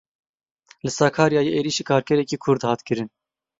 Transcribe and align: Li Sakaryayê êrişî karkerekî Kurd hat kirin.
Li 0.83 0.91
Sakaryayê 0.97 1.51
êrişî 1.59 1.83
karkerekî 1.89 2.37
Kurd 2.43 2.61
hat 2.69 2.81
kirin. 2.87 3.09